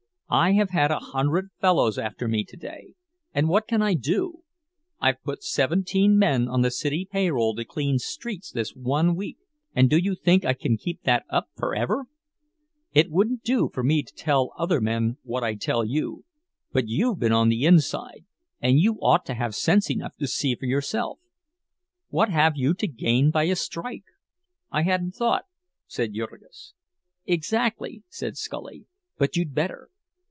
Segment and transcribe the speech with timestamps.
[0.33, 2.93] I have had a hundred fellows after me today,
[3.33, 4.43] and what can I do?
[4.97, 9.39] I've put seventeen men on the city payroll to clean streets this one week,
[9.75, 12.05] and do you think I can keep that up forever?
[12.93, 16.23] It wouldn't do for me to tell other men what I tell you,
[16.71, 18.23] but you've been on the inside,
[18.61, 21.19] and you ought to have sense enough to see for yourself.
[22.07, 24.05] What have you to gain by a strike?"
[24.71, 25.43] "I hadn't thought,"
[25.87, 26.73] said Jurgis.
[27.25, 28.85] "Exactly," said Scully,
[29.17, 29.89] "but you'd better.